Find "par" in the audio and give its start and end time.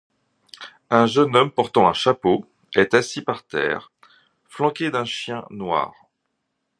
3.21-3.45